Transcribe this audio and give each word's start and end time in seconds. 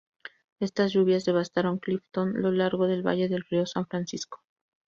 Estas 0.59 0.93
lluvias 0.93 1.25
devastaron 1.25 1.77
Clifton 1.77 2.41
lo 2.41 2.51
largo 2.51 2.87
del 2.87 3.03
valle 3.03 3.29
del 3.29 3.43
río 3.43 3.67
San 3.67 3.85
Francisco. 3.85 4.41